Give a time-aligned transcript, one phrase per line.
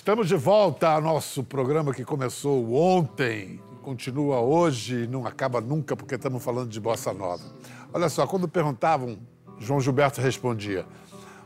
[0.00, 5.94] Estamos de volta ao nosso programa que começou ontem, continua hoje e não acaba nunca
[5.94, 7.44] porque estamos falando de bossa nova.
[7.92, 9.18] Olha só, quando perguntavam,
[9.58, 10.86] João Gilberto respondia: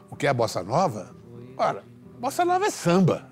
[0.08, 1.12] o que é bossa nova?
[1.56, 1.82] Ora,
[2.20, 3.28] bossa nova é samba.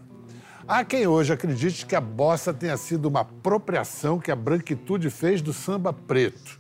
[0.67, 5.41] Há quem hoje acredite que a bossa tenha sido uma apropriação que a branquitude fez
[5.41, 6.59] do samba preto.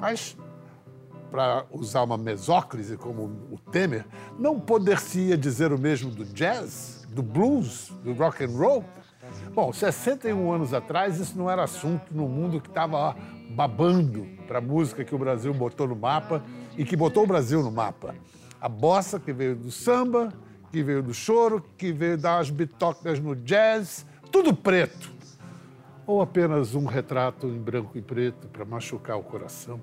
[0.00, 0.36] Mas,
[1.30, 4.04] para usar uma mesóclise como o Temer,
[4.36, 8.84] não poder-se dizer o mesmo do jazz, do blues, do rock and roll?
[9.54, 13.16] Bom, 61 anos atrás isso não era assunto no mundo que estava
[13.50, 16.42] babando para a música que o Brasil botou no mapa
[16.76, 18.14] e que botou o Brasil no mapa.
[18.60, 20.30] A bossa que veio do samba,
[20.70, 25.10] que veio do choro, que veio das bitocas no jazz, tudo preto.
[26.06, 29.80] Ou apenas um retrato em branco e preto para machucar o coração?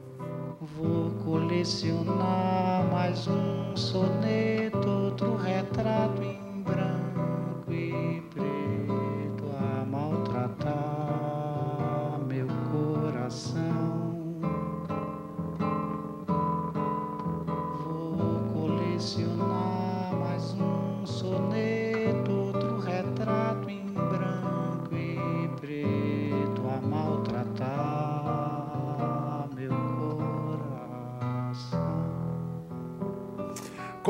[0.61, 8.82] Vou colecionar mais um soneto, outro retrato em branco e preto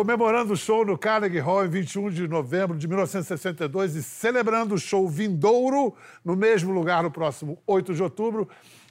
[0.04, 4.78] Comemorando o show no Carnegie Hall em 21 de novembro de 1962 e celebrando o
[4.78, 8.50] show vindouro no mesmo lugar no próximo 8 de outubro.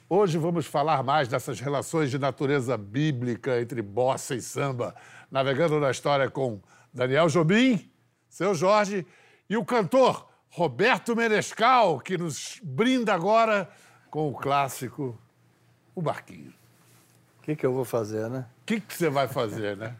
[0.09, 4.95] Hoje vamos falar mais dessas relações de natureza bíblica entre bossa e samba,
[5.29, 6.59] navegando na história com
[6.91, 7.91] Daniel Jobim,
[8.27, 9.05] seu Jorge
[9.47, 13.69] e o cantor Roberto Menescal, que nos brinda agora
[14.09, 15.15] com o clássico
[15.93, 16.51] O Barquinho.
[17.37, 18.47] O que, que eu vou fazer, né?
[18.63, 19.95] O que que você vai fazer, né?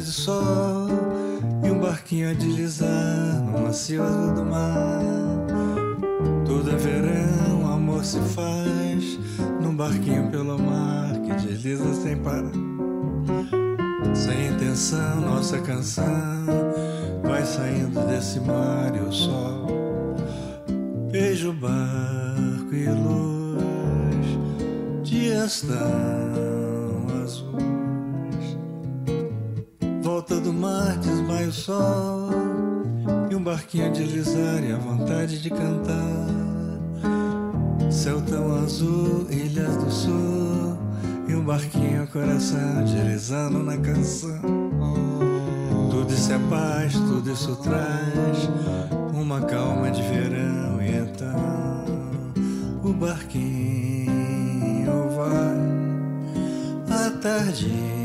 [0.00, 0.88] De sol
[1.64, 4.02] e um barquinho a deslizar no macio
[4.34, 5.02] do mar.
[6.46, 9.18] Tudo é verão, amor se faz
[9.60, 12.52] num barquinho pelo mar que desliza sem parar.
[14.14, 16.04] Sem intenção, nossa canção
[17.22, 19.66] vai saindo desse mar e o sol
[21.10, 24.26] beija o barco e luz,
[25.02, 26.67] dias tão
[33.68, 36.26] barquinho deslizar e a vontade de cantar.
[37.90, 40.78] Céu tão azul, ilhas do sul
[41.28, 44.40] e um barquinho coração deslizando na canção.
[45.90, 48.48] Tudo isso é paz, tudo isso traz
[49.12, 51.84] uma calma de verão e então
[52.82, 54.08] o barquinho
[55.14, 55.58] vai,
[57.06, 57.97] a tardinha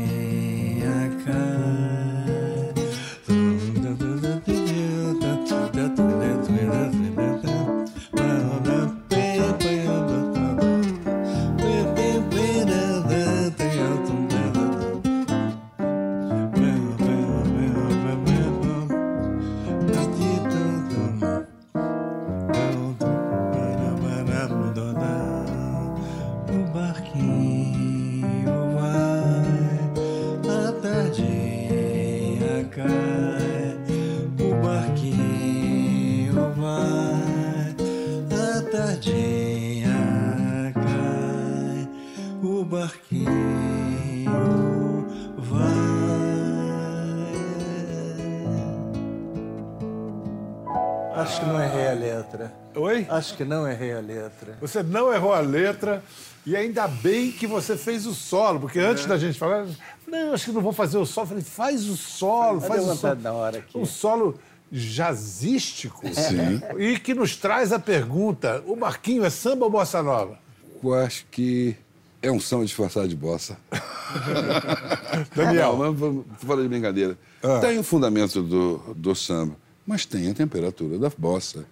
[53.24, 54.58] Acho que não errei a letra.
[54.60, 56.04] Você não errou a letra
[56.44, 59.66] e ainda bem que você fez o solo, porque antes da gente falar,
[60.06, 61.24] não, acho que não vou fazer o solo.
[61.24, 63.20] Eu falei, faz o solo, faz o solo.
[63.22, 63.78] na hora aqui.
[63.78, 64.38] Um solo
[64.70, 66.06] jazzístico.
[66.12, 66.60] Sim.
[66.78, 70.38] E que nos traz a pergunta: o Marquinho é samba ou bossa nova?
[70.82, 71.74] Eu acho que
[72.20, 73.56] é um samba disfarçado de bossa.
[75.34, 75.78] Daniel.
[75.78, 77.16] Não, falar de brincadeira.
[77.42, 77.58] Ah.
[77.60, 79.56] Tem o fundamento do, do samba,
[79.86, 81.64] mas tem a temperatura da bossa.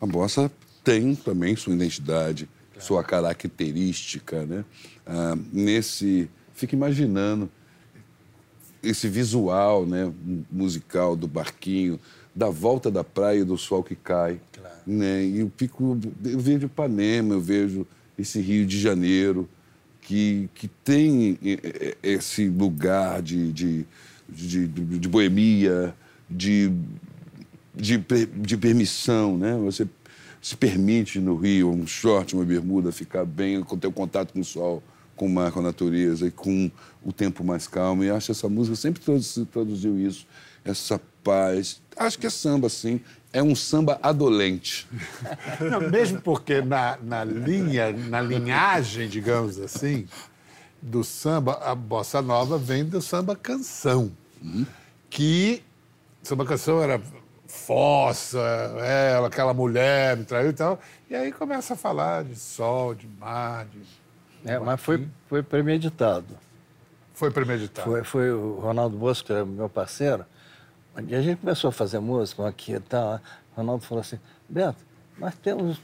[0.00, 0.50] A bossa
[0.88, 2.48] tem também sua identidade,
[2.78, 4.64] sua característica, né?
[5.06, 6.30] Ah, nesse...
[6.54, 7.50] Fica imaginando
[8.82, 10.10] esse visual né,
[10.50, 12.00] musical do barquinho,
[12.34, 14.40] da volta da praia e do sol que cai.
[14.86, 15.24] Né?
[15.24, 17.86] E eu, fico, eu vejo Ipanema, eu vejo
[18.18, 19.46] esse Rio de Janeiro,
[20.00, 21.38] que, que tem
[22.02, 23.86] esse lugar de, de,
[24.26, 25.94] de, de, boemia,
[26.30, 26.72] de,
[27.74, 29.54] de, de permissão, né?
[29.58, 29.86] Você
[30.40, 34.44] se permite no Rio, um short, uma bermuda, ficar bem, com ter contato com o
[34.44, 34.82] sol,
[35.16, 36.70] com o mar, com a natureza e com
[37.04, 38.04] o tempo mais calmo.
[38.04, 40.26] E acho que essa música sempre tradu- traduziu isso,
[40.64, 41.80] essa paz.
[41.96, 43.00] Acho que é samba, sim.
[43.32, 44.86] É um samba adolente.
[45.60, 50.06] Não, mesmo porque na, na linha, na linhagem, digamos assim,
[50.80, 54.12] do samba, a bossa nova vem do samba canção.
[55.10, 55.62] Que
[56.22, 57.00] samba canção era
[57.48, 60.78] fossa, ela, aquela mulher me traiu e tal.
[61.08, 63.80] E aí começa a falar de sol, de mar, de...
[64.44, 66.38] É, mas foi, foi premeditado.
[67.14, 67.90] Foi premeditado.
[67.90, 70.24] Foi, foi o Ronaldo Bosco, que era meu parceiro.
[71.06, 73.18] E a gente começou a fazer música aqui e tal.
[73.52, 74.84] O Ronaldo falou assim, Beto,
[75.18, 75.80] nós temos...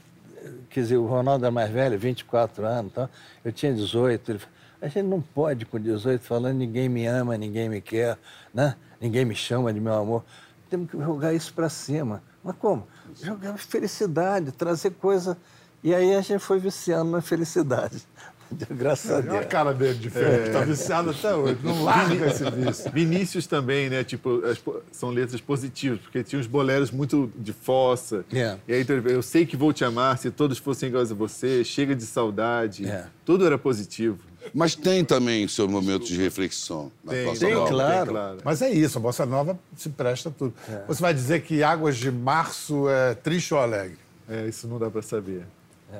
[0.69, 3.09] Quer dizer, o Ronaldo é mais velho, 24 anos e tal.
[3.43, 4.31] Eu tinha 18.
[4.31, 8.19] Ele falou, a gente não pode, com 18, falando ninguém me ama, ninguém me quer,
[8.53, 8.75] né?
[9.01, 10.23] ninguém me chama de meu amor.
[10.69, 12.21] Temos que jogar isso para cima.
[12.43, 12.87] Mas como?
[13.21, 15.37] Jogar felicidade, trazer coisa...
[15.83, 18.01] E aí a gente foi viciando na felicidade.
[18.71, 19.45] Graças a Olha a Deus.
[19.45, 21.57] cara dele de feio, tá viciado até hoje.
[21.63, 22.91] Não larga esse vício.
[22.91, 24.03] Vinícius também, né?
[24.03, 28.25] Tipo, as são letras positivas, porque tinha uns boleros muito de fossa.
[28.31, 28.57] É.
[28.67, 31.63] E aí então, eu sei que vou te amar se todos fossem iguais a você,
[31.63, 32.87] chega de saudade.
[32.87, 33.05] É.
[33.23, 34.17] Tudo era positivo.
[34.53, 37.69] Mas tem também seu momento de reflexão na Tem, bossa tem, nova.
[37.69, 38.11] claro.
[38.11, 38.37] claro.
[38.43, 40.53] Mas é isso, a bossa nova se presta a tudo.
[40.87, 43.97] Você vai dizer que Águas de Março é triste ou alegre?
[44.29, 45.45] É, isso não dá pra saber.
[45.91, 45.95] É.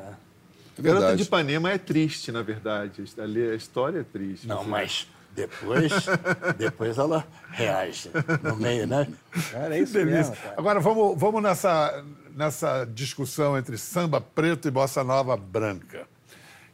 [0.77, 3.03] É Garota de Ipanema é triste, na verdade.
[3.17, 4.45] Ali A história é triste.
[4.47, 5.91] Não, mas depois,
[6.57, 8.09] depois ela reage
[8.43, 9.07] no meio, né?
[9.51, 10.55] Cara, é isso mesmo, cara.
[10.57, 12.03] Agora vamos, vamos nessa,
[12.35, 16.07] nessa discussão entre samba preto e bossa nova branca.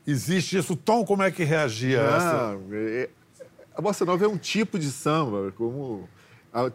[0.06, 0.75] Existe isso?
[0.75, 2.57] Tom, como é que reagia a essa?
[2.57, 3.09] Não, é-
[3.75, 6.07] a bossa nova é um tipo de samba, como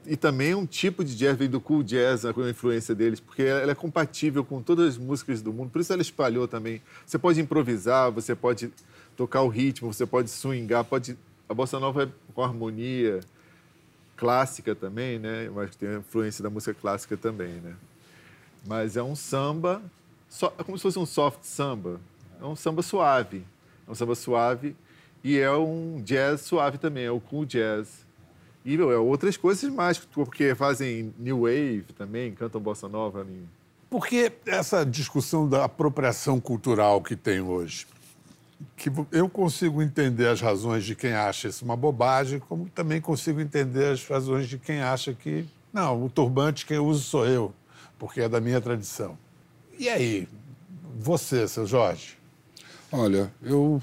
[0.06, 3.20] e também um tipo de jazz vem do cool jazz, né, com a influência deles,
[3.20, 5.68] porque ela é compatível com todas as músicas do mundo.
[5.70, 6.80] Por isso ela espalhou também.
[7.04, 8.72] Você pode improvisar, você pode
[9.14, 11.16] tocar o ritmo, você pode swingar, pode
[11.48, 13.20] a bossa nova é com harmonia
[14.16, 15.50] clássica também, né?
[15.54, 17.74] Mas tem a influência da música clássica também, né?
[18.66, 19.82] Mas é um samba,
[20.28, 22.00] só, é como se fosse um soft samba.
[22.40, 23.44] É um samba suave.
[23.86, 24.76] É um samba suave
[25.22, 28.04] e é um jazz suave também, é o cool jazz.
[28.64, 33.22] E meu, é outras coisas mais, porque fazem new wave também, cantam bossa nova.
[33.28, 33.48] em-
[33.88, 37.86] Por que essa discussão da apropriação cultural que tem hoje?
[38.76, 43.40] Que eu consigo entender as razões de quem acha isso uma bobagem, como também consigo
[43.40, 47.52] entender as razões de quem acha que, não, o turbante quem usa sou eu,
[47.98, 49.16] porque é da minha tradição.
[49.78, 50.26] E aí,
[50.98, 52.16] você, seu Jorge?
[52.98, 53.82] Olha, eu,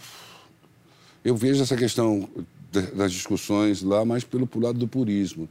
[1.24, 2.28] eu vejo essa questão
[2.72, 5.48] da- das discussões lá mais pelo lado do purismo.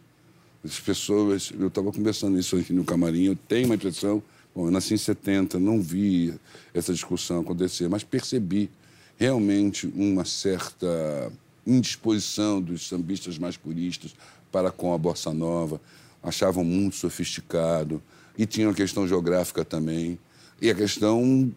[0.64, 4.20] As pessoas, eu estava conversando isso aqui no camarim, eu tenho uma impressão,
[4.52, 6.34] bom, eu nasci em 70, não vi
[6.74, 8.68] essa discussão acontecer, mas percebi
[9.16, 11.30] realmente uma certa
[11.64, 14.12] indisposição dos sambistas mais puristas
[14.50, 15.80] para com a bossa nova,
[16.20, 18.02] achavam muito sofisticado
[18.36, 20.18] e tinha uma questão geográfica também
[20.60, 21.52] e a questão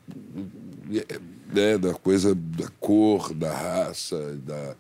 [1.53, 4.75] né, da coisa da cor, da raça, da,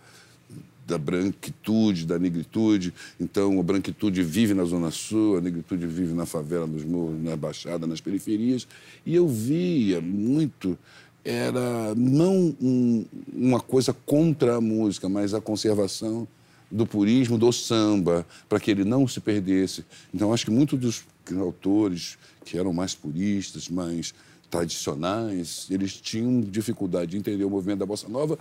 [0.87, 2.93] da branquitude, da negritude.
[3.19, 7.35] Então, a branquitude vive na Zona Sul, a negritude vive na favela, nos morros, na
[7.35, 8.67] Baixada, nas periferias.
[9.05, 10.77] E eu via muito,
[11.23, 16.27] era não um- uma coisa contra a música, mas a conservação
[16.69, 19.85] do purismo do samba, para que ele não se perdesse.
[20.13, 21.03] Então, acho que muitos dos
[21.39, 24.13] autores que eram mais puristas, mais
[24.49, 28.37] tradicionais, eles tinham dificuldade de entender o movimento da bossa nova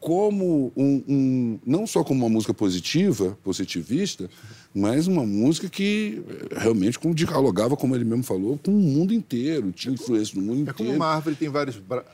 [0.00, 4.28] como um, um- não só como uma música positiva, positivista,
[4.74, 9.14] mas uma música que eh, realmente como dialogava, como ele mesmo falou, com o mundo
[9.14, 10.96] inteiro, tinha influência no mundo É como inteiro.
[10.96, 11.76] uma árvore tem vários.
[11.78, 12.04] bra-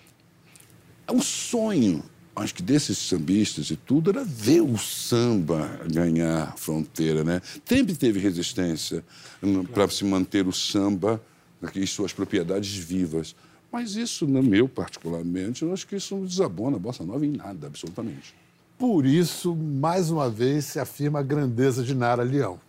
[1.06, 2.02] É um sonho,
[2.36, 7.42] acho que desses sambistas e tudo, era ver o samba ganhar fronteira, né?
[7.64, 9.04] Sempre teve resistência
[9.72, 11.20] para se manter o samba
[11.74, 13.34] e suas propriedades vivas.
[13.70, 17.30] Mas isso, no meu particularmente, eu acho que isso não desabona a bossa nova em
[17.32, 18.34] nada, absolutamente.
[18.78, 22.60] Por isso, mais uma vez, se afirma a grandeza de Nara Leão.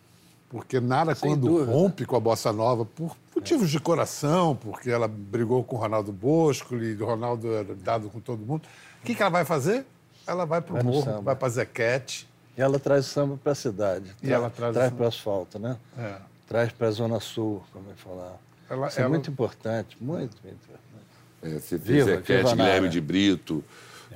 [0.50, 1.72] Porque Nara, Sem quando dúvida.
[1.72, 6.12] rompe com a bossa nova, por motivos de coração, porque ela brigou com o Ronaldo
[6.12, 8.64] Bosco e o Ronaldo era dado com todo mundo,
[9.02, 9.86] o que, que ela vai fazer?
[10.26, 11.22] Ela vai para o morro, samba.
[11.22, 12.28] vai para Zequete.
[12.58, 14.16] E ela traz o samba para a cidade.
[14.24, 15.78] E ela traz traz para o asfalto, né?
[15.98, 16.16] É.
[16.48, 18.40] Traz para a Zona Sul, como eu falar.
[18.70, 20.86] Ela- Isso é ela- muito importante, muito, muito importante.
[21.42, 23.64] É, você Viva, vê Zequete, viva Guilherme de Brito,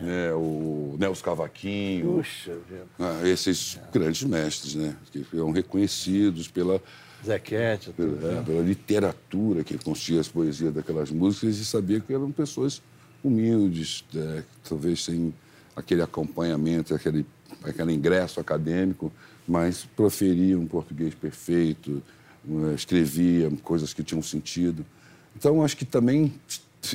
[0.02, 2.86] né, o Nelson Cavaquinho, Puxa vida.
[2.98, 6.82] ah, esses grandes mestres, né, que eram reconhecidos pela,
[7.24, 12.32] Zequete, pela, é, pela literatura que consistia as poesias daquelas músicas e sabia que eram
[12.32, 12.82] pessoas
[13.24, 15.34] humildes, né, talvez sem
[15.76, 17.26] aquele acompanhamento, aquele,
[17.64, 19.12] aquele ingresso acadêmico,
[19.48, 22.02] mas proferiam português perfeito,
[22.50, 24.86] eh, escreviam coisas que tinham sentido.
[25.36, 26.34] Então, acho que também,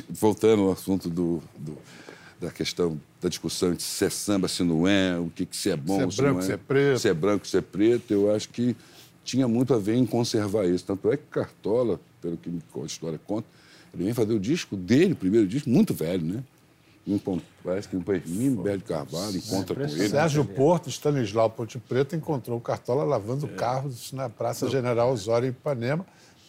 [0.09, 1.77] voltando ao assunto do, do-
[2.39, 5.69] da questão da discussão entre se é samba, se não é, o que, que se
[5.71, 6.99] é bom, Se é branco, não se é preto.
[6.99, 8.75] se é branco, se é preto, eu acho que
[9.23, 10.83] tinha muito a ver em conservar isso.
[10.85, 13.47] Tanto é que Cartola, pelo que a história conta,
[13.93, 16.43] ele vem fazer o disco dele, o primeiro disco, muito velho, né?
[17.63, 20.09] Parece que Hermínio Belo de Carvalho encontra com ele.
[20.09, 25.49] Sérgio Porto, Stanislau Ponte Preta encontrou o Cartola lavando carros na Praça General Osório, em
[25.51, 26.05] Ipanema,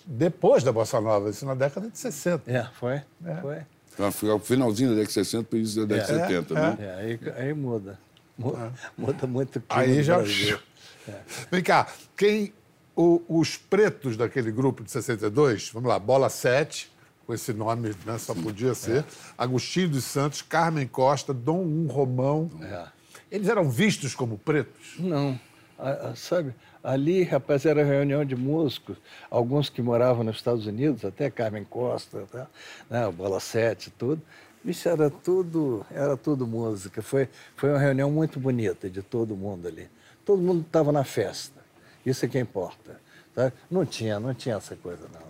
[0.06, 2.50] depois da Bossa Nova, isso na década de 60.
[2.50, 3.02] É, foi?
[3.42, 3.58] Foi.
[3.98, 6.54] Ah, Foi ao finalzinho da década de 60 para início da década de É, 70,
[6.54, 6.56] é.
[6.60, 6.76] né?
[6.80, 7.98] É, aí, aí muda.
[8.38, 10.18] Muda, muda muito Aí já.
[11.50, 11.86] Vem cá,
[12.16, 12.52] quem.
[12.94, 16.90] o- os pretos daquele grupo de 62, vamos lá, Bola 7,
[17.26, 19.04] com esse nome, né, só podia ser,
[19.36, 22.48] Agostinho dos Santos, Carmen Costa, Dom Um Romão.
[22.62, 22.86] É.
[23.30, 24.94] Eles eram vistos como pretos?
[24.98, 25.38] Não.
[25.78, 28.96] A- a- sabe, ali, rapaz, era reunião de músicos,
[29.30, 32.46] alguns que moravam nos Estados Unidos, até Carmen Costa, tá?
[32.88, 34.22] né, o Bola 7 tudo.
[34.64, 37.00] Isso era tudo, era tudo música.
[37.02, 39.88] Foi, foi uma reunião muito bonita de todo mundo ali.
[40.24, 41.60] Todo mundo estava na festa.
[42.04, 43.00] Isso é que importa.
[43.32, 43.52] tá?
[43.70, 45.26] Não tinha, não tinha essa coisa, não.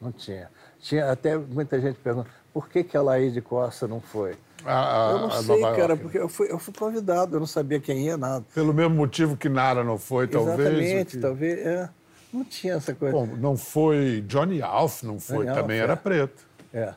[0.00, 0.48] Não tinha.
[0.80, 4.34] Tinha até muita gente pergunta, por que, que a Laíde Costa não foi?
[4.64, 6.02] A- a- eu não sei, Nova cara, York.
[6.02, 8.44] porque eu fui, eu fui convidado, eu não sabia quem ia, nada.
[8.54, 10.58] Pelo mesmo motivo que Nara não foi, talvez.
[10.60, 11.58] Exatamente, que- talvez.
[11.60, 11.88] É,
[12.32, 13.12] não tinha essa coisa.
[13.14, 14.22] Bom, não foi.
[14.26, 15.96] Johnny Alf não foi, Johnny também Alf, era é.
[15.96, 16.46] preto.
[16.74, 16.92] É.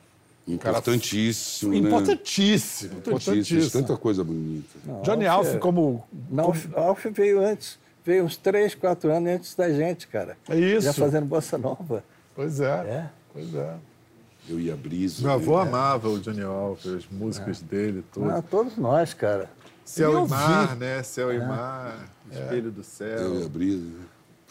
[0.48, 1.78] Importantíssimo, né?
[1.78, 2.98] Importantíssimo.
[2.98, 2.98] Importantíssimo.
[2.98, 3.72] Importantíssimo.
[3.82, 4.68] Tanta coisa bonita.
[5.04, 6.04] Johnny Alf Alf, é- como.
[6.30, 10.38] Não, Alf, Alf veio antes, veio uns três, quatro anos antes da gente, cara.
[10.50, 10.82] É isso.
[10.82, 12.04] Já fazendo bossa nova.
[12.36, 12.66] Pois é.
[12.70, 13.10] É.
[13.34, 13.76] Pois é.
[14.50, 15.22] Eu ia brisa.
[15.22, 15.70] Meu avô né?
[15.70, 18.30] amava o Johnny Alf, as músicas dele, tudo.
[18.30, 19.50] Ah, todos nós, cara.
[19.86, 21.04] Céu eu e mar, né?
[21.04, 23.18] Céu e mar, espelho do céu.
[23.18, 23.92] Eu ia brisa.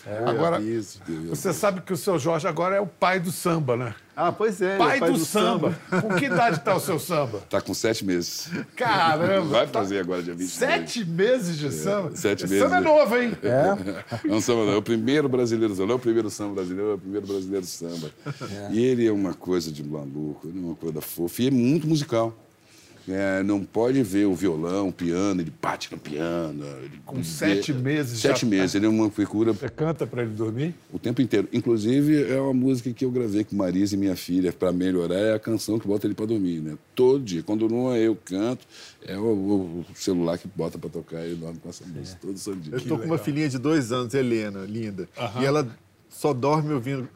[0.07, 0.99] E Agora- aviso.
[1.29, 3.95] Você sabe que o seu Jorge agora é o pai do samba, né?
[4.17, 4.75] Ah, pois é.
[4.75, 5.75] ele é Pai, do, samba.
[5.89, 7.41] Com que idade está o seu samba?
[7.49, 8.51] Tá com sete meses.
[8.77, 9.47] Caramba!
[9.47, 10.53] Vai tá- fazer agora, dia 22.
[10.59, 12.15] Sete meses de samba?
[12.15, 12.69] sete Esse meses.
[12.69, 13.33] Samba é novo, hein?
[13.43, 13.71] É.
[14.29, 14.73] É um samba, não.
[14.73, 15.87] É o primeiro brasileiro samba.
[15.87, 18.11] Não é o primeiro samba brasileiro, é o primeiro brasileiro samba.
[18.71, 21.43] E ele é uma coisa de maluco, ele é uma coisa fofa.
[21.43, 22.37] E é muito musical.
[23.09, 26.65] É, não pode ver o violão, o piano, ele bate no piano.
[26.83, 28.75] ele- Com sete meses Sete já- meses.
[28.75, 30.75] Ele é uma figura Você canta para ele dormir?
[30.93, 31.49] o tempo inteiro.
[31.53, 35.15] Inclusive, é uma música que eu gravei com Marisa e minha filha para melhorar.
[35.17, 36.77] É a canção que bota ele para dormir, né?
[36.95, 37.43] Todo dia.
[37.43, 38.67] Quando não é eu que canto,
[39.05, 42.39] é o, o celular que bota para tocar e ele dorme com essa música todo
[42.39, 42.75] santo dia.
[42.75, 45.09] Eu tô com uma filhinha de dois anos, Helena, linda.
[45.41, 45.67] E ela
[46.09, 47.09] só dorme ouvindo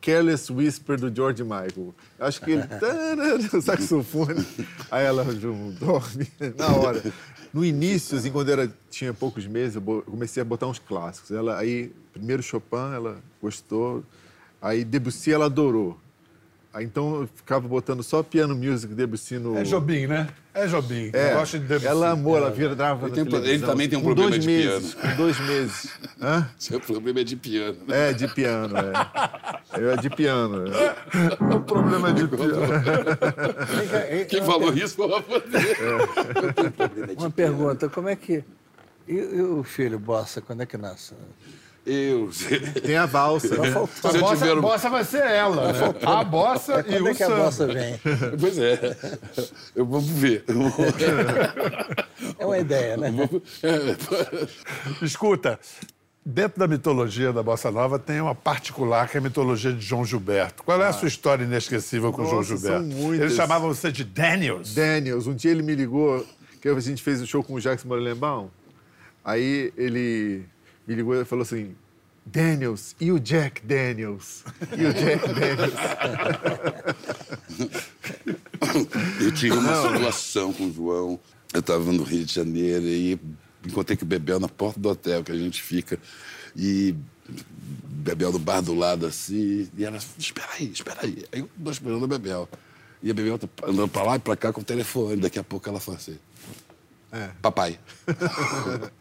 [0.00, 1.94] Careless Whisper do George Michael.
[2.18, 2.62] Acho que ele.
[3.52, 4.44] o saxofone.
[4.90, 6.26] Aí ela dorme
[6.56, 7.02] na hora.
[7.52, 11.32] No início, assim, quando ela tinha poucos meses, eu comecei a botar uns clássicos.
[11.32, 14.04] Ela, aí, primeiro Chopin, ela gostou.
[14.62, 15.98] Aí Debussy, ela adorou.
[16.72, 19.58] Aí, então eu ficava botando só piano music Debussy no.
[19.58, 20.28] É Jobim, né?
[20.54, 21.10] É Jobim.
[21.12, 21.86] É, Eu gosto de Debussy.
[21.88, 24.48] ela amou, ela virava Ele na tem- ele também tem um com problema dois de
[24.48, 25.10] meses, piano.
[25.10, 25.90] Com dois meses.
[26.22, 26.48] Hã?
[26.56, 27.78] Seu problema é de piano.
[27.88, 28.10] né?
[28.10, 28.92] É, de piano, é.
[29.92, 30.64] É de piano.
[30.66, 31.54] é.
[31.54, 32.52] O problema é de piano.
[34.28, 35.58] Quem falou isso foi o problema
[37.06, 38.44] de Uma pergunta, como é que.
[39.08, 41.14] E, e o filho Bossa, quando é que nasce?
[41.86, 42.28] Eu.
[42.84, 43.56] Tem a valsa.
[43.56, 43.70] né?
[43.70, 45.78] A bossa, tiver um- bossa vai ser ela, né?
[46.04, 47.28] A bossa e Quando o é que a.
[47.30, 47.98] Bossa vem?
[48.38, 48.96] Pois é.
[49.74, 50.44] Eu vou ver.
[52.38, 53.10] É uma ideia, né?
[55.02, 55.58] Escuta,
[56.24, 60.04] dentro da mitologia da Bossa Nova tem uma particular que é a mitologia de João
[60.04, 60.62] Gilberto.
[60.62, 62.88] Qual é a sua história inesquecível com João Nossa, Gilberto?
[62.88, 63.20] são muitas.
[63.20, 64.74] Eles chamavam você de Daniels.
[64.74, 66.26] Daniels, um dia ele me ligou,
[66.60, 68.48] que a gente fez o show com o Jackson Morelenbaum.
[69.24, 70.44] Aí ele
[70.86, 71.74] me ligou e falou assim:
[72.24, 74.44] Daniels, e o Jack Daniels?
[74.76, 75.74] E o Jack Daniels?
[79.20, 81.20] Eu tive uma situação com o João.
[81.52, 83.18] Eu estava no Rio de Janeiro e
[83.64, 85.98] encontrei com o Bebel na porta do hotel que a gente fica.
[86.56, 86.94] E
[87.84, 89.68] Bebel no bar do lado assim.
[89.76, 91.24] E ela, espera aí, espera aí.
[91.32, 92.48] Aí eu estou esperando a Bebel.
[93.02, 95.16] E a Bebel tá andando para lá e para cá com o telefone.
[95.16, 96.18] Daqui a pouco ela fala assim:
[97.40, 97.78] Papai.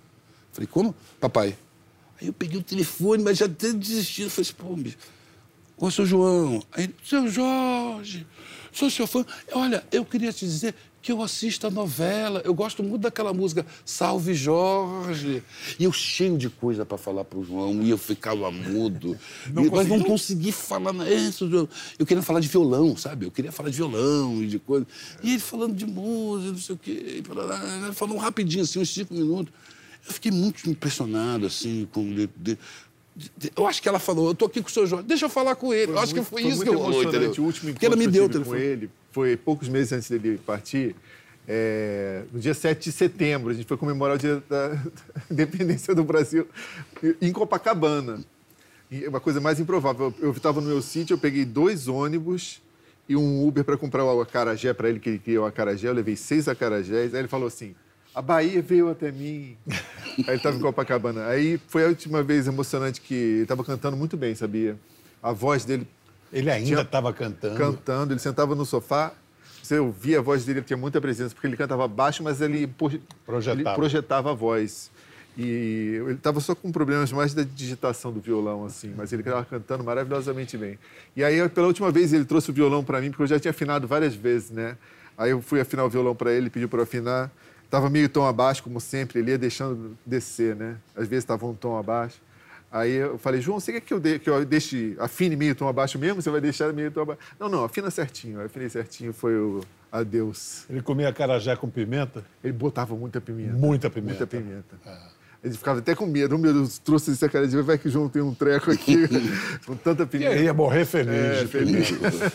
[0.51, 0.95] Falei, como?
[1.19, 1.55] Papai.
[2.19, 4.23] Aí eu peguei o telefone, mas já até desisti.
[4.23, 4.97] Eu falei assim, pô, bicho.
[5.77, 6.61] Ô, seu João.
[6.73, 8.27] Aí, seu Jorge,
[8.71, 9.25] sou seu fã.
[9.53, 12.41] Olha, eu queria te dizer que eu assista a novela.
[12.43, 15.41] Eu gosto muito daquela música Salve Jorge.
[15.79, 19.17] E eu cheio de coisa para falar para o João, e eu ficava mudo.
[19.53, 21.45] Não E- mas não consegui falar isso.
[21.97, 23.25] Eu- queria falar de violão, sabe?
[23.25, 24.85] Eu queria falar de violão e de coisa.
[25.23, 27.23] E ele falando de música, não sei o quê.
[27.93, 29.53] Falando rapidinho, assim, uns cinco minutos.
[30.07, 32.03] Eu fiquei muito impressionado, assim, com.
[32.13, 32.57] de- de-
[33.55, 35.55] eu acho que ela falou, eu tô aqui com o seu João, deixa eu falar
[35.55, 35.91] com ele.
[35.91, 37.33] eu acho que foi, isso muito que eu entendeu?
[37.37, 39.67] O último Porque ela me encontro deu o que eu tive com ele foi poucos
[39.67, 40.95] meses antes dele partir.
[41.47, 44.77] é, no dia 7 de setembro, a gente foi comemorar o dia da
[45.29, 46.47] independência do Brasil
[47.21, 48.19] em Copacabana.
[48.91, 52.61] E uma coisa mais improvável, eu estava no meu sítio, eu peguei dois ônibus
[53.07, 55.87] e um Uber para comprar o acarajé para ele, que ele queria o acarajé.
[55.87, 57.13] Eu levei seis acarajés.
[57.13, 57.75] Aí ele falou assim:
[58.19, 59.55] a Bahia veio até mim.
[59.69, 61.25] Aí ele estava em Copacabana.
[61.27, 64.75] Aí foi a última vez emocionante que ele estava cantando muito bem, sabia?
[65.23, 65.87] A voz dele
[66.33, 67.55] Ele ainda estava cantando.
[67.55, 69.13] cantando, ele sentava no sofá,
[69.63, 72.67] você ouvia a voz dele, ele tinha muita presença, porque ele cantava baixo, mas ele,
[73.25, 73.61] Projetava.
[73.61, 74.91] ele projetava a voz.
[75.37, 79.45] E ele estava só com problemas mais da digitação do violão, assim, mas ele estava
[79.45, 80.77] cantando maravilhosamente bem.
[81.15, 83.51] E aí, pela última vez, ele trouxe o violão para mim, porque eu já tinha
[83.51, 84.75] afinado várias vezes, né?
[85.17, 87.31] Aí eu fui afinar o violão para ele, pediu para afinar.
[87.69, 90.77] Estava meio tom abaixo, como sempre, ele ia deixando descer, né?
[90.95, 92.19] Às vezes estava um tom abaixo.
[92.71, 95.67] Aí eu falei, João, você quer que eu, de- que eu deixe, afine meio tom
[95.67, 96.19] abaixo mesmo?
[96.21, 97.21] Você vai deixar meio tom abaixo?
[97.39, 98.39] Não, não, afina certinho.
[98.39, 99.61] Eu afinei certinho, foi o
[99.91, 100.65] adeus.
[100.69, 102.23] Ele comia carajé com pimenta?
[102.43, 103.53] Ele botava muita pimenta.
[103.53, 104.17] Muita pimenta.
[104.19, 104.75] Muita pimenta.
[105.41, 106.35] Ele ficava até com medo.
[106.35, 109.07] Oh, meu Deus, trouxe esse cara de vai que o João tem um treco aqui
[109.65, 110.31] com tanta E pimenta.
[110.31, 111.13] aí ia morrer feliz.
[111.13, 111.91] É, feliz.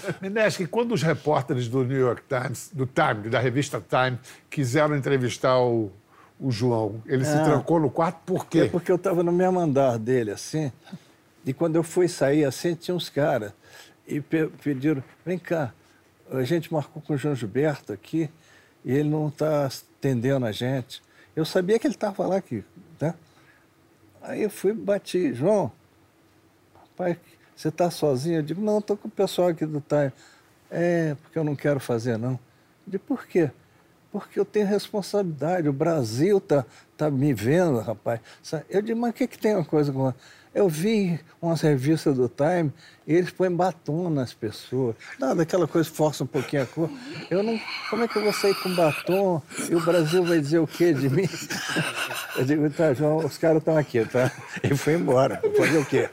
[0.70, 4.18] quando os repórteres do New York Times, do Time, da revista Time,
[4.49, 5.92] quiseram entrevistar o,
[6.40, 7.44] o João, ele se Ah.
[7.44, 8.68] trancou no quarto por É quê?
[8.73, 10.73] porque eu estava no mesmo andar dele, assim,
[11.44, 13.52] e quando eu fui sair, assim, tinha uns caras,
[14.08, 15.75] e pe- pediram, vem cá,
[16.30, 18.30] a gente marcou com o João Gilberto aqui,
[18.82, 21.02] e ele não está atendendo a gente.
[21.37, 22.64] Eu sabia que ele estava lá aqui,
[23.01, 23.15] né?
[24.23, 25.71] Aí eu fui bati, João,
[26.75, 27.17] rapaz,
[27.54, 28.39] você está sozinho?
[28.39, 30.13] Eu digo, não, estou com o pessoal aqui do Time.
[30.71, 32.33] É, porque eu não quero fazer, não.
[32.33, 32.39] Eu
[32.87, 33.50] digo, por quê?
[34.11, 36.65] Porque eu tenho responsabilidade, o Brasil tá,
[36.97, 38.21] tá me vendo, rapaz.
[38.69, 40.13] Eu digo, mas o que, que tem uma coisa com...
[40.54, 42.73] a-?" Eu vi umas revistas do Time
[43.06, 44.95] e eles põem batom nas pessoas.
[45.19, 46.90] Nada, aquela coisa força um pouquinho a cor.
[47.30, 47.60] Eu não...
[47.90, 50.93] Como é que eu vou sair com batom e o Brasil vai dizer o quê
[50.93, 51.28] de mim?
[52.36, 54.30] Eu digo, tá, João, os caras estão aqui, tá?
[54.62, 55.40] E foi embora.
[55.56, 56.10] Fazer o quê?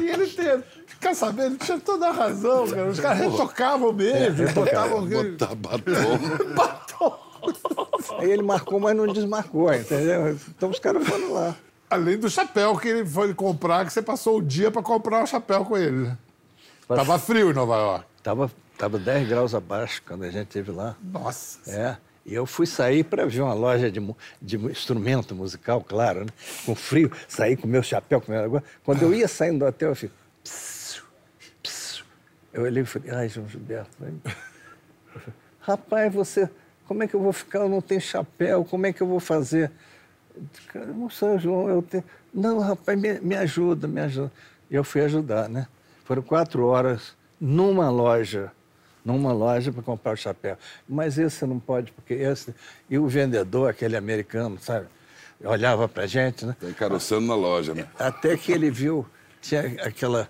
[0.00, 0.62] E ele tem.
[1.00, 1.44] Quer saber?
[1.44, 2.88] Ele tinha toda a razão, cara.
[2.88, 5.06] Os caras retocavam mesmo, botavam.
[5.06, 6.18] Botar batom.
[6.56, 7.18] batom.
[8.18, 10.36] Aí ele marcou, mas não desmarcou, entendeu?
[10.48, 11.54] Então os caras foram lá.
[11.88, 15.26] Além do chapéu que ele foi comprar, que você passou o dia para comprar o
[15.26, 16.08] chapéu com ele.
[16.08, 16.18] né?
[16.88, 18.06] Tava frio em Nova York.
[18.22, 20.96] Tava, tava 10 graus abaixo quando a gente esteve lá.
[21.02, 21.58] Nossa.
[21.70, 21.96] É.
[22.26, 24.00] E eu fui sair para ver uma loja de,
[24.40, 26.30] de instrumento musical, claro, né?
[26.64, 28.66] com frio, saí com meu chapéu, com meu negócio.
[28.82, 30.14] Quando eu ia saindo do hotel, eu fico.
[30.42, 31.02] "Psiu,
[31.62, 32.04] psiu".
[32.52, 33.90] Eu olhei e falei, ai, João Gilberto.
[34.00, 36.48] vai." Eu falei, Rapaz, você,
[36.88, 37.60] como é que eu vou ficar?
[37.60, 39.70] Eu não tenho chapéu, como é que eu vou fazer?
[40.34, 42.04] Eu disse, Cara, não sei, João, eu tenho.
[42.32, 44.32] Não, rapaz, me, me ajuda, me ajuda.
[44.70, 45.66] E eu fui ajudar, né?
[46.04, 48.52] Foram quatro horas numa loja
[49.04, 50.56] numa loja para comprar o chapéu.
[50.88, 52.54] Mas esse você não pode, porque esse.
[52.88, 54.86] E o vendedor, aquele americano, sabe?
[55.44, 56.56] Olhava para a gente, né?
[56.58, 57.86] Tá encaroçando na loja, né?
[57.98, 59.06] Até que ele viu,
[59.42, 60.28] tinha aquela,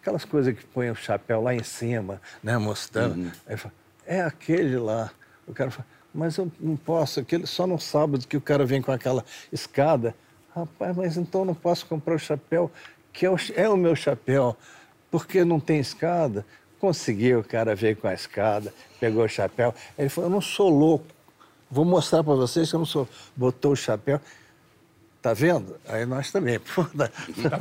[0.00, 2.58] aquelas coisas que põem o chapéu lá em cima, né?
[2.58, 3.26] Mostrando.
[3.46, 5.10] Aí ele falou, é aquele lá.
[5.46, 8.82] O cara falou, mas eu não posso, aquele, só no sábado que o cara vem
[8.82, 10.14] com aquela escada.
[10.54, 12.70] Rapaz, mas então não posso comprar o chapéu,
[13.12, 14.56] que é o, é o meu chapéu,
[15.10, 16.44] porque não tem escada.
[16.80, 19.74] Conseguiu, o cara veio com a escada, pegou o chapéu.
[19.98, 21.06] Ele falou, eu não sou louco.
[21.70, 23.06] Vou mostrar para vocês que eu não sou.
[23.36, 24.20] Botou o chapéu.
[25.22, 25.76] Tá vendo?
[25.86, 26.58] Aí nós também.
[26.58, 27.10] Pô, tá-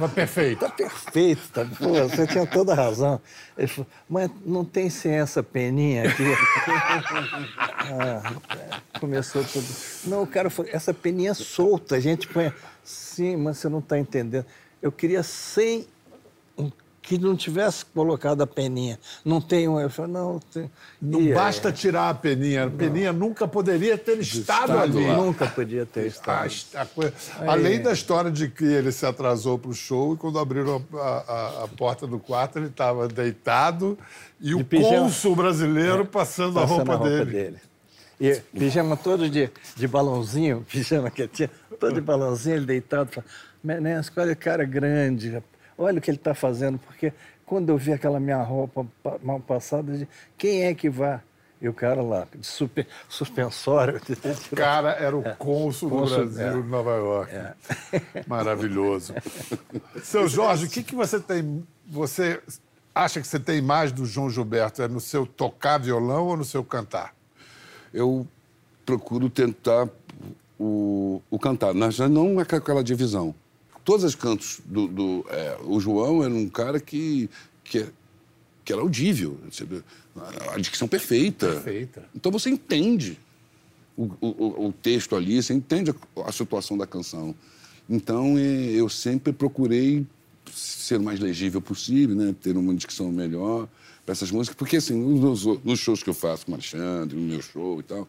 [0.07, 0.59] perfeito.
[0.61, 3.19] Tá perfeito, tá, pô, você tinha toda a razão.
[3.57, 6.23] Ele falou, mas não tem sem essa peninha aqui?
[7.91, 9.65] Ah, começou tudo.
[10.05, 12.53] Não, o cara falou, essa peninha é solta, a gente põe.
[12.83, 14.45] Sim, mas você não está entendendo.
[14.81, 15.87] Eu queria sem
[16.57, 16.71] um-
[17.09, 18.99] que não tivesse colocado a peninha.
[19.25, 19.79] Não tem um.
[19.79, 20.69] Eu falei, não, tem.
[21.01, 22.65] Não E, basta tirar a peninha.
[22.65, 25.07] A peninha nunca poderia ter estado, estado ali.
[25.07, 25.15] lá.
[25.17, 26.51] Nunca podia ter A- estado.
[26.75, 27.13] a coisa-
[27.47, 30.97] Além da história de que ele se atrasou para o show e quando abriram a,
[30.99, 33.97] a- a porta do quarto ele estava deitado
[34.39, 34.89] e o pijama.
[34.99, 37.57] cônsul brasileiro passando, a Passando roupa, dele.
[38.21, 43.23] E pijama todo de, de balãozinho, pijama que tinha, todo de balãozinho, ele deitado.
[44.15, 45.58] Olha o cara grande, rapaz.
[45.79, 47.13] Olha o que ele está fazendo, porque
[47.45, 51.19] quando eu vi aquela minha roupa pa- mal passada, eu disse, quem é que vai?
[51.61, 53.99] E o cara lá, de super, suspensório.
[54.51, 56.53] O cara era o cônsul do Brasil é.
[56.53, 57.33] em Nova York.
[58.27, 59.13] Maravilhoso.
[60.01, 61.67] Seu Jorge, o que, que você tem.
[61.85, 62.39] Você
[62.95, 64.81] acha que você tem mais do João Gilberto?
[64.81, 67.13] É no seu tocar violão ou no seu cantar?
[67.93, 68.27] eu
[68.85, 69.87] procuro tentar
[70.59, 73.33] o, o cantar, mas já não é aquela divisão.
[73.83, 74.87] Todos os cantos do.
[74.87, 77.29] do- é, o João era um cara que,
[77.63, 77.85] que,
[78.63, 79.37] que era audível,
[80.53, 81.47] a dicção perfeita.
[81.53, 82.05] Perfeita.
[82.15, 83.17] Então você entende
[83.97, 85.95] o, o- o- texto ali, você entende a,
[86.27, 87.33] a situação da canção.
[87.89, 90.05] Então eu sempre procurei
[90.53, 92.35] ser o mais legível possível, né?
[92.41, 93.67] ter uma dicção melhor
[94.05, 97.21] para essas músicas, porque assim, nos, nos shows que eu faço com o Alexandre, no
[97.27, 98.07] meu show e tal,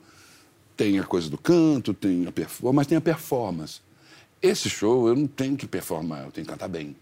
[0.76, 3.80] tem a coisa do canto, tem a performance, mas tem a performance.
[4.42, 6.96] Esse show eu não tenho que performar, eu tenho que cantar bem.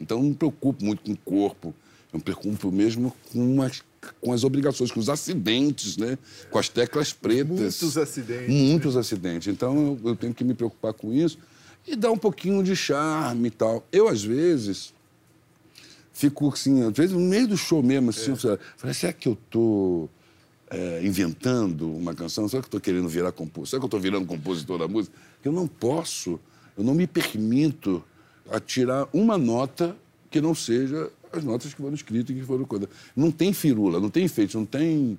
[0.00, 1.74] Então eu não me preocupo muito com o corpo,
[2.12, 3.82] eu me preocupo mesmo com as,
[4.20, 6.18] com as obrigações, com os acidentes, né?
[6.50, 7.58] com as teclas pretas.
[7.58, 9.48] Muitos acidentes, Muitos acidentes.
[9.48, 11.38] Então eu, eu tenho que me preocupar com isso
[11.86, 13.84] e dar um pouquinho de charme e tal.
[13.90, 14.94] Eu, às vezes,
[16.12, 19.28] fico assim, às vezes no meio do show mesmo, assim, eu falo, falei, será que
[19.28, 20.08] eu tô
[20.70, 22.48] é, inventando uma canção?
[22.48, 23.66] Será que eu tô querendo virar compositor?
[23.66, 25.16] Será que eu tô virando compositor da música?
[25.44, 26.38] Eu não posso,
[26.76, 28.02] eu não me permito
[28.50, 29.96] a tirar uma nota
[30.30, 32.88] que não seja as notas que foram escritas e que foram coisas.
[33.16, 35.18] Não tem firula, não tem enfeite, não tem...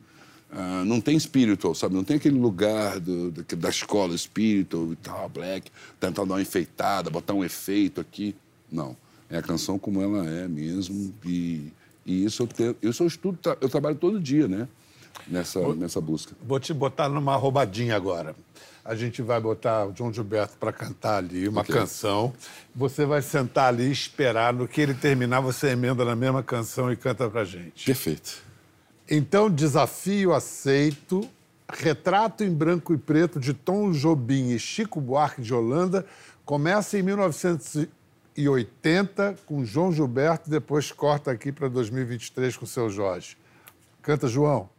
[0.52, 1.96] ah, não tem spiritual, sabe?
[1.96, 6.42] Não tem aquele lugar do, da, da escola spiritual e tal, black, tentar dar uma
[6.42, 8.36] enfeitada, botar um efeito aqui.
[8.72, 8.96] Não.
[9.30, 11.14] É a canção como ela é mesmo.
[11.26, 11.72] E,
[12.06, 14.68] e isso, eu tenho, isso eu estudo, tra- eu trabalho todo dia, né?
[15.28, 16.36] Nessa, nessa busca.
[16.46, 18.36] Vou te botar numa roubadinha agora.
[18.86, 21.74] A gente vai botar o João Gilberto para cantar ali uma Ok.
[21.74, 22.34] canção.
[22.76, 24.54] Você vai sentar ali e esperar.
[24.54, 27.86] No que ele terminar, você emenda na mesma canção e canta pra gente.
[27.86, 28.44] Perfeito.
[29.10, 31.28] Então, desafio aceito.
[31.72, 36.06] Retrato em branco e preto de Tom Jobim e Chico Buarque de Holanda
[36.46, 43.38] começa em 1980 com João Gilberto, depois corta aqui para 2023 com o seu Jorge.
[44.02, 44.70] Canta, João.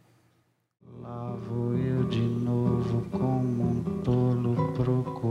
[1.01, 3.83] Lá vou eu de novo como um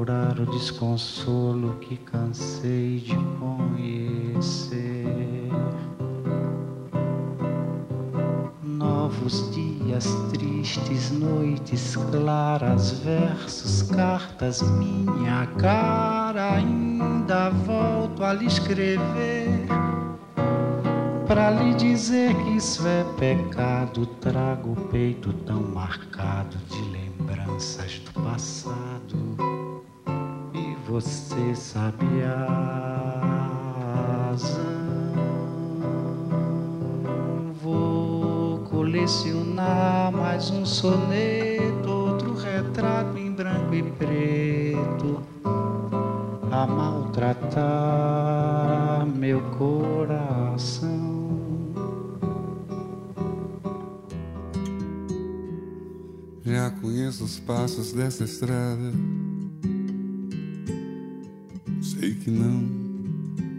[0.05, 5.07] procurar o desconsolo que cansei de conhecer.
[8.63, 16.57] Novos dias tristes, noites claras, versos, cartas, minha cara.
[16.57, 19.67] Ainda volto a lhe escrever.
[21.27, 28.13] Pra lhe dizer que isso é pecado, trago o peito tão marcado de lembranças do
[28.23, 29.54] passado.
[30.87, 33.57] Você sabe a
[34.29, 35.15] razão.
[37.63, 45.23] Vou colecionar mais um soneto, outro retrato em branco e preto
[46.53, 47.65] a maltratar
[49.07, 51.15] meu coração.
[56.45, 58.93] Já conheço os passos dessa estrada.
[62.25, 62.67] Que não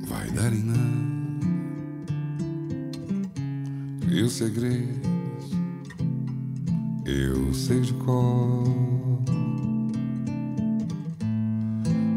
[0.08, 0.80] vai dar em nada.
[4.08, 5.06] Meus segredos
[7.06, 8.64] eu sei de cor.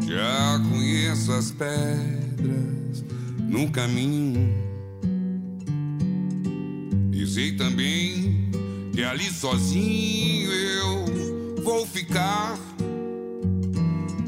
[0.07, 3.05] Já conheço as pedras
[3.47, 4.49] no caminho.
[7.13, 8.49] E sei também
[8.91, 12.57] que ali sozinho eu vou ficar.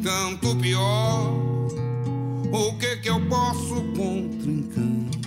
[0.04, 1.41] Tanto pior,
[2.52, 5.22] o que que eu posso contra o encanto?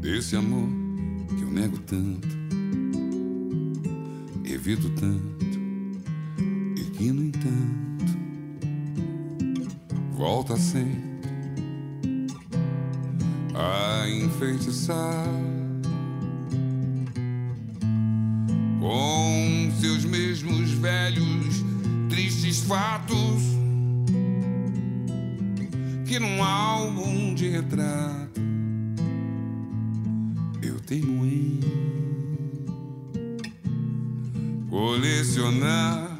[0.00, 0.68] Desse amor
[1.28, 2.28] que eu nego tanto,
[4.44, 5.58] evito tanto
[6.76, 8.16] e que no entanto
[10.14, 11.04] volta sempre
[13.54, 15.55] a enfeitiçar
[35.46, 36.16] colecionar.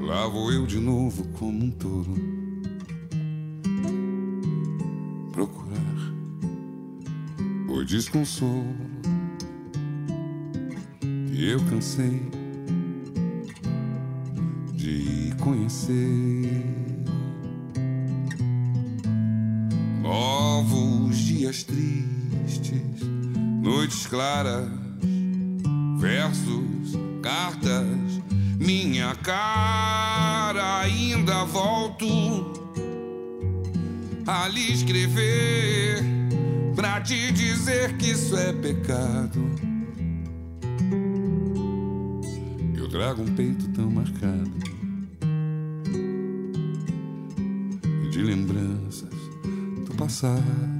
[0.00, 2.14] Lá vou eu de novo como um touro
[5.32, 6.14] procurar
[7.68, 8.90] o desconsolo
[11.42, 12.20] eu cansei
[14.74, 16.39] de conhecer.
[21.64, 23.02] Dias tristes,
[23.62, 24.68] noites claras,
[25.98, 27.86] versos, cartas,
[28.58, 32.06] minha cara ainda volto
[34.26, 36.02] a lhe escrever
[36.74, 39.40] pra te dizer que isso é pecado.
[42.74, 44.50] Eu trago um peito tão marcado
[48.10, 49.10] de lembranças
[49.86, 50.79] do passado.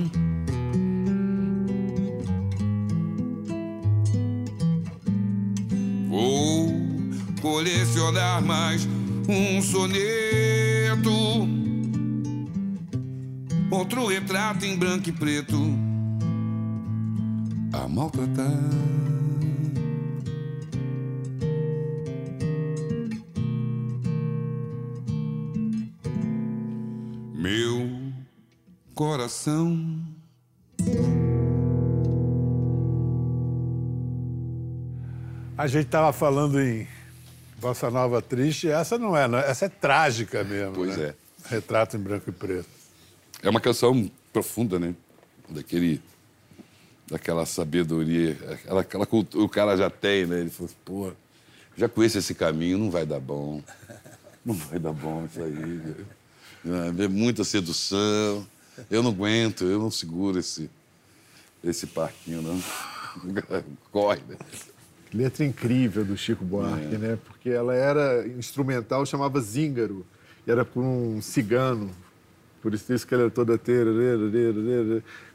[7.61, 8.87] Colecionar mais
[9.29, 11.11] um soneto,
[13.69, 15.57] outro retrato em branco e preto
[17.71, 18.49] a maltratar.
[27.35, 27.87] Meu
[28.95, 30.01] coração.
[35.55, 36.87] A gente estava falando em
[37.61, 40.73] Bossa Nova Triste, essa não é, não é- essa é trágica mesmo.
[40.73, 41.13] Pois né?
[41.45, 42.67] Retrato em branco e preto.
[43.43, 44.95] É uma canção profunda, né?
[45.47, 46.01] Daquele,
[47.07, 50.39] daquela sabedoria, aquela, aquela cultura, o cara já tem, né?
[50.39, 51.11] Ele falou, assim, pô,
[51.77, 53.61] já conheço esse caminho, não vai dar bom.
[54.43, 56.05] Não vai dar bom isso aí.
[56.65, 58.45] Ah, É muita sedução.
[58.89, 60.67] Eu não aguento, eu não seguro esse,
[61.63, 62.63] esse parquinho, não.
[63.91, 64.35] Corre, né?
[65.13, 67.17] Letra incrível do Chico Buarque, né?
[67.25, 70.05] Porque ela era instrumental, chamava Zíngaro.
[70.47, 71.91] E era por um cigano.
[72.61, 73.91] Por isso isso que ela era toda teira,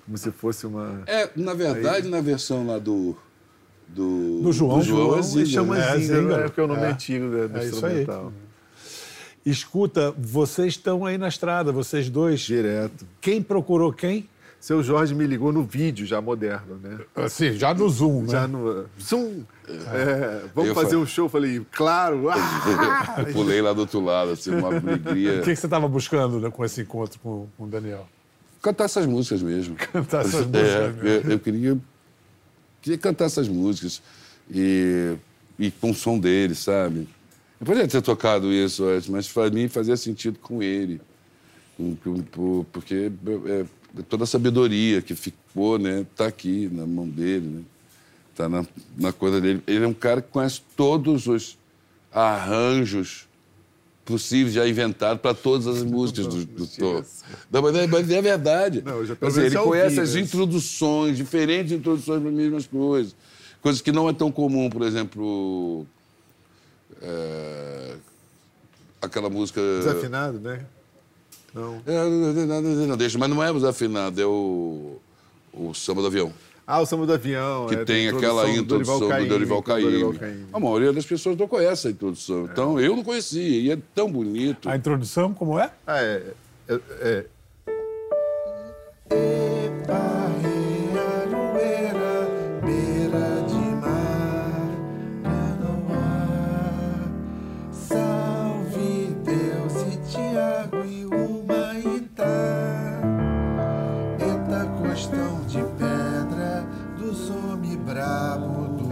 [0.05, 1.03] como se fosse uma...
[1.07, 3.17] É, na verdade, na versão lá do.
[3.89, 4.79] Do, Do João.
[4.79, 6.87] do João é Ele Zíngaro, chama É, Zíngaro, é porque é o nome É.
[6.91, 8.01] antigo do, do É isso aí.
[8.01, 8.33] instrumental.
[9.45, 12.41] Escuta, vocês estão aí na estrada, vocês dois.
[12.41, 13.07] Direto.
[13.21, 14.29] Quem procurou quem?
[14.67, 16.99] Seu Jorge me ligou no vídeo já moderno, né?
[17.15, 18.29] Assim, já no Zoom, né?
[18.31, 18.85] Já no.
[19.01, 19.45] Zoom!
[19.69, 21.29] É, vamos Eu fazer fa- um show?
[21.29, 22.25] Falei, claro!
[22.35, 23.15] Ah!
[23.19, 25.35] Eu pulei lá do outro lado, assim, uma alegria.
[25.35, 28.09] O que, que você estava buscando né, com esse encontro com, com o Daniel?
[28.61, 29.77] Cantar essas músicas mesmo.
[29.93, 31.07] Cantar essas É, músicas mesmo.
[31.07, 31.79] eu, eu queria,
[32.83, 34.03] queria cantar essas músicas
[34.51, 35.15] e,
[35.61, 37.09] e com o som dele, sabe?
[37.61, 41.01] Eu poderia ter tocado isso antes, mas para mim fazia sentido com ele.
[42.73, 43.13] Porque
[43.47, 43.65] é,
[44.03, 47.63] toda a sabedoria que ficou, né, tá aqui na mão dele, né?
[48.35, 48.67] Tá na,
[48.99, 49.63] na coisa dele.
[49.67, 51.57] Ele é um cara que conhece todos os
[52.13, 53.27] arranjos
[54.05, 57.03] possíveis já inventados para todas as músicas do, do Tom.
[57.51, 58.83] Não, mas, é, mas é verdade.
[58.85, 60.21] Não, já Assim, ele conhece as né?
[60.21, 63.17] introduções, diferentes introduções para as mesmas coisas.
[63.61, 65.87] Coisas que não é tão comum, por exemplo.
[67.03, 67.97] é,
[69.01, 69.61] aquela música.
[69.79, 70.65] Desafinado, né?
[71.57, 71.83] Não.
[71.87, 74.99] É, não, deixa, mas não é o desafinado, é o,
[75.55, 76.33] o samba do avião.
[76.67, 77.69] Ah, o Samba do Avião.
[77.69, 80.19] Que é, tem aquela introdução do Dorival Caymmi.
[80.19, 80.47] Caymmi.
[80.53, 82.49] A maioria das pessoas não conhece a introdução.
[82.51, 84.69] Então, eu não conhecia, e é tão bonito.
[84.69, 85.71] A introdução, como é?
[85.87, 86.23] Ah, é.
[86.69, 87.25] é, é.
[89.09, 90.26] beira
[104.97, 106.65] Eta costão de pedra
[106.99, 108.86] dos homens brabo do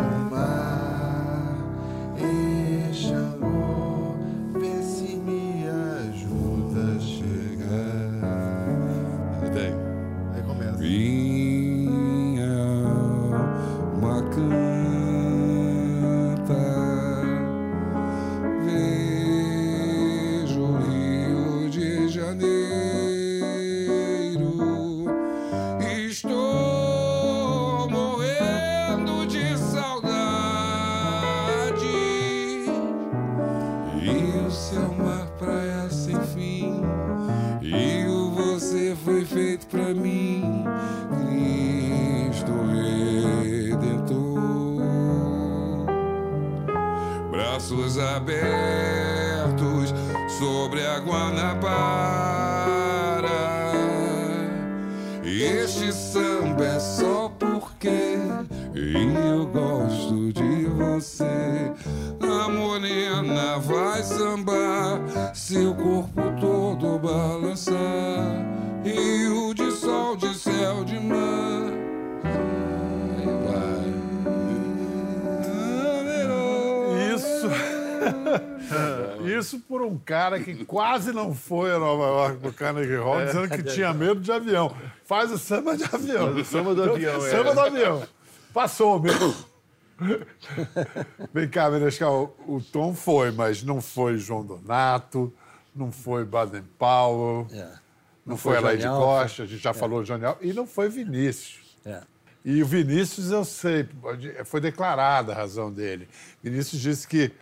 [64.05, 67.75] sambar, seu corpo todo balançar.
[68.85, 71.73] Rio de sol, de céu, de mar.
[77.15, 77.49] Isso.
[79.25, 83.49] Isso por um cara que quase não foi a Nova York pro Carnegie Hall, dizendo
[83.49, 84.77] que tinha medo de avião.
[85.07, 86.35] Faz o samba de avião.
[86.35, 87.31] o samba do avião, é.
[87.31, 88.03] Samba do avião.
[88.53, 89.54] Passou mesmo.
[91.33, 95.33] Vem cá, Menescal, o Tom foi, mas não foi João Donato,
[95.75, 97.69] não foi Baden Powell, É.
[98.25, 98.87] não, foi foi Elaide.
[98.87, 101.77] Costa, a gente já falou de Johnny Alves, e não foi Vinícius.
[101.85, 102.01] É.
[102.45, 103.89] E o Vinícius, eu sei,
[104.45, 106.09] foi declarada a razão dele.
[106.43, 107.33] Vinícius disse que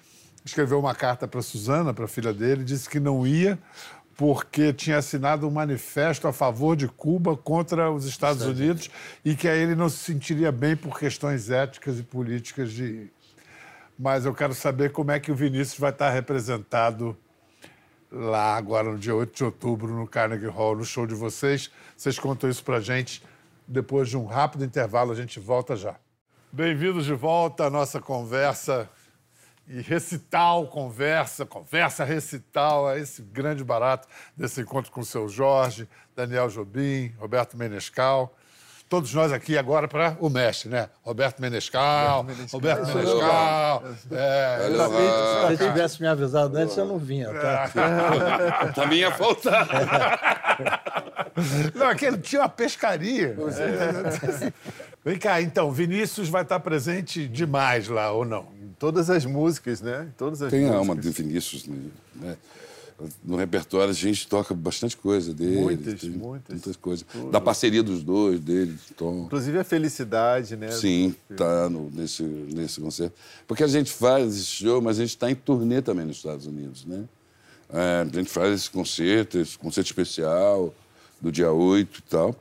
[0.44, 3.58] escreveu uma carta para Suzana, para a filha dele, disse que não ia
[4.22, 8.88] porque tinha assinado um manifesto a favor de Cuba contra os Estados Unidos
[9.24, 13.12] e que aí ele não se sentiria bem por questões éticas e políticas de ir.
[13.98, 17.16] Mas eu quero saber como é que o Vinícius vai estar representado
[18.12, 21.68] lá agora no dia 8 de outubro no Carnegie Hall, no show de vocês.
[21.96, 23.24] Vocês contam isso pra gente.
[23.66, 25.96] Depois de um rápido intervalo, a gente volta já.
[26.52, 28.88] Bem-vindos de volta à nossa conversa
[29.72, 34.06] e recital, conversa, conversa recital, é esse grande barato
[34.36, 38.36] desse encontro com o seu Jorge, Daniel Jobim, Roberto Menescal.
[38.86, 40.90] Todos nós aqui agora para o mestre, né?
[41.02, 43.82] Roberto Menescal, Roberto Menescal.
[44.10, 47.70] É, Valeu, Se você tivesse me avisado antes, eu não vinha, tá?
[48.74, 49.66] Também ia faltar.
[51.74, 53.34] Não, aquele tinha uma pescaria.
[53.34, 54.52] É.
[55.02, 58.48] Vem cá, então, Vinícius vai estar presente demais lá, ou não?
[58.82, 60.08] Todas as músicas, né?
[60.18, 60.78] Todas as Tem músicas.
[60.80, 61.76] alma de Vinícius, né?
[62.16, 62.36] né?
[63.22, 65.60] No repertório a gente toca bastante coisa dele.
[65.60, 66.52] Muitas, tem muitas.
[66.52, 67.06] Muitas coisas.
[67.30, 69.26] Da parceria dos dois, dele, Tom.
[69.26, 70.72] Inclusive a felicidade, né?
[70.72, 73.14] Sim, tá no, nesse, nesse concerto.
[73.46, 76.48] Porque a gente faz esse show, mas a gente está em turnê também nos Estados
[76.48, 77.04] Unidos, né?
[77.72, 80.74] É, a gente faz esse concerto, esse concerto especial
[81.20, 82.34] do dia 8 e tal.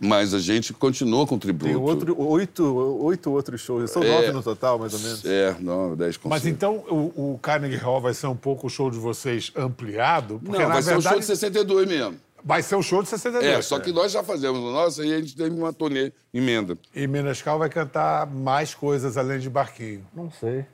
[0.00, 1.66] Mas a gente continua com tributo.
[1.66, 2.64] Tem outro, oito,
[3.04, 3.90] oito outros shows.
[3.90, 4.08] São É.
[4.10, 5.24] nove no total, mais ou menos.
[5.26, 6.30] É, nove, dez concertos.
[6.30, 10.40] Mas então o, o Carnegie Hall vai ser um pouco o show de vocês ampliado?
[10.42, 12.16] Porque, Não, na vai ser um verdade, show de 62 mesmo.
[12.42, 13.44] vai ser o show de 62.
[13.58, 16.78] É, só que nós já fazemos o nosso e a gente tem uma turnê emenda.
[16.94, 20.06] E Menescal vai cantar mais coisas além de Barquinho.
[20.14, 20.64] Não sei.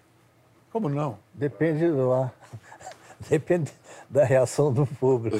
[0.73, 1.19] Como não?
[1.35, 2.33] Depende do ar.
[3.29, 3.73] Depende
[4.11, 5.39] da reação do público.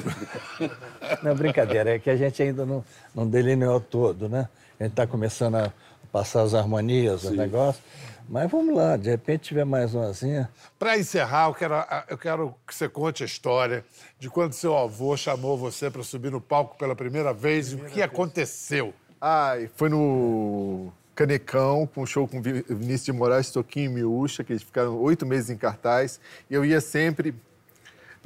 [1.23, 4.49] Não, brincadeira, é que a gente ainda não, não delineou todo, né?
[4.79, 5.71] A gente está começando a
[6.11, 7.83] passar as harmonias, os negócios.
[8.29, 10.49] Mas vamos lá, de repente tiver mais umazinha.
[10.77, 11.73] Para encerrar, eu quero,
[12.09, 13.85] eu quero que você conte a história
[14.19, 17.85] de quando seu avô chamou você para subir no palco pela primeira vez e o
[17.85, 18.93] que aconteceu.
[19.21, 23.93] Ah, e foi no Canecão, com um show com Vi- Vinícius de Moraes, Toquinho e
[23.93, 26.19] Miúcha, que eles ficaram oito meses em cartaz.
[26.49, 27.33] E eu ia sempre,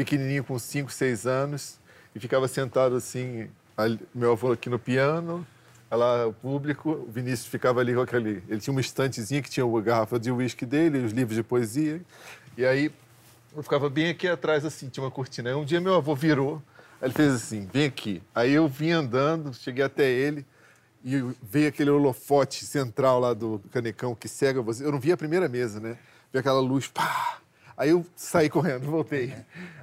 [0.02, 1.80] pequenininho, com cinco, seis anos,
[2.16, 5.46] e ficava sentado assim, ali- meu avô aqui no piano,
[5.92, 8.42] lá o público, o Vinícius ficava ali com aquele...
[8.48, 12.02] Ele tinha uma estantezinha que tinha a garrafa de uísque dele, os livros de poesia.
[12.58, 12.92] E aí
[13.56, 15.50] eu ficava bem aqui atrás, assim, tinha uma cortina.
[15.50, 16.62] Aí um dia meu avô virou,
[17.02, 18.24] ele fez assim, vem aqui.
[18.34, 20.46] Aí eu vim andando, cheguei até ele,
[21.04, 24.84] e veio aquele holofote central lá do canecão que cega você.
[24.86, 25.98] Eu não vi a primeira mesa, né?
[26.32, 27.41] Vi aquela luz, pá!
[27.76, 29.34] Aí eu saí correndo, voltei.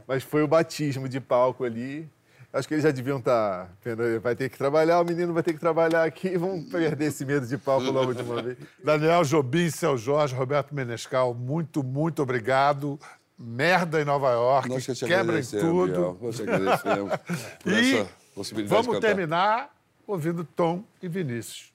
[0.07, 2.09] Mas foi o batismo de palco ali.
[2.53, 5.53] Acho que eles já deviam estar vendo, vai ter que trabalhar, o menino vai ter
[5.53, 8.57] que trabalhar aqui, vamos perder esse medo de palco logo de uma vez.
[8.83, 12.99] Daniel Jobim, Seu Jorge, Roberto Menescal, muito, muito obrigado.
[13.39, 15.93] Merda em Nova York, Nós que te quebra em agradecemos, tudo.
[15.93, 16.19] Biel.
[16.21, 17.13] Nós te agradecemos
[17.63, 19.71] por E essa possibilidade Vamos terminar
[20.07, 21.73] ouvindo Tom e Vinícius.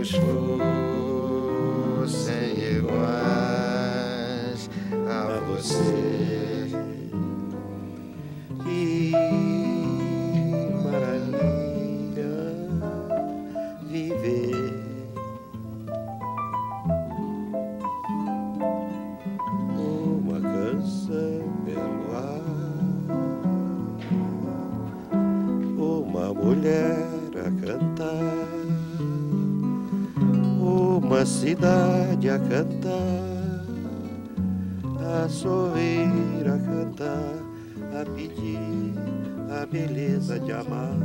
[0.00, 0.12] Todos
[2.06, 3.90] fossem iguais
[5.06, 6.68] a você.
[8.62, 9.12] Que
[10.84, 12.34] maravilha
[13.88, 14.72] viver.
[19.76, 22.44] Uma canção pelo ar,
[25.76, 28.79] uma mulher a cantar
[31.20, 33.66] uma cidade a cantar,
[34.98, 36.08] a sorrir,
[36.46, 37.34] a cantar,
[38.00, 38.94] a pedir
[39.60, 40.96] a beleza de amar.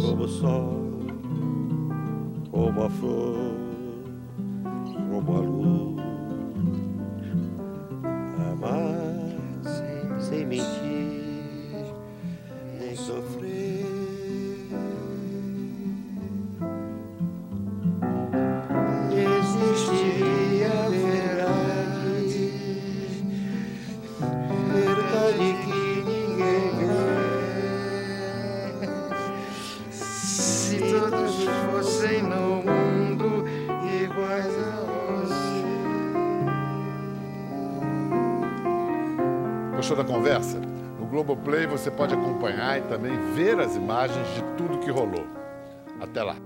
[0.00, 0.82] Como o sol,
[2.50, 3.54] como a flor,
[5.10, 5.55] como a luz.
[42.46, 45.26] Acompanhar e também ver as imagens de tudo que rolou.
[46.00, 46.36] Até lá.